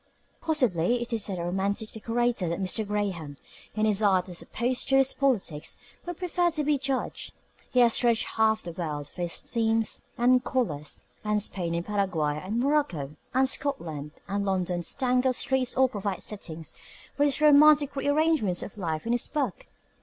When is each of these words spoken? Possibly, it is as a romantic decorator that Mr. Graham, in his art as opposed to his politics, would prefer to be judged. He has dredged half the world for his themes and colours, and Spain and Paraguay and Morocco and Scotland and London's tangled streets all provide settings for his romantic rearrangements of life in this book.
Possibly, 0.41 0.99
it 1.03 1.13
is 1.13 1.29
as 1.29 1.37
a 1.37 1.43
romantic 1.43 1.91
decorator 1.91 2.49
that 2.49 2.59
Mr. 2.59 2.87
Graham, 2.87 3.37
in 3.75 3.85
his 3.85 4.01
art 4.01 4.29
as 4.29 4.41
opposed 4.41 4.89
to 4.89 4.97
his 4.97 5.13
politics, 5.13 5.75
would 6.07 6.17
prefer 6.17 6.49
to 6.49 6.63
be 6.63 6.79
judged. 6.79 7.33
He 7.69 7.81
has 7.81 7.99
dredged 7.99 8.25
half 8.29 8.63
the 8.63 8.71
world 8.71 9.07
for 9.07 9.21
his 9.21 9.39
themes 9.39 10.01
and 10.17 10.43
colours, 10.43 11.01
and 11.23 11.39
Spain 11.39 11.75
and 11.75 11.85
Paraguay 11.85 12.39
and 12.43 12.59
Morocco 12.59 13.15
and 13.35 13.47
Scotland 13.47 14.13
and 14.27 14.43
London's 14.43 14.91
tangled 14.95 15.35
streets 15.35 15.77
all 15.77 15.87
provide 15.87 16.23
settings 16.23 16.73
for 17.15 17.23
his 17.23 17.39
romantic 17.39 17.95
rearrangements 17.95 18.63
of 18.63 18.79
life 18.79 19.05
in 19.05 19.11
this 19.11 19.27
book. 19.27 19.67